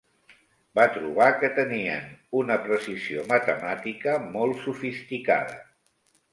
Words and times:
Va 0.77 0.85
trobar 0.95 1.27
que 1.43 1.49
tenien 1.59 2.09
una 2.41 2.57
precisió 2.65 3.27
matemàtica 3.35 4.19
molt 4.33 4.67
sofisticada. 4.67 5.65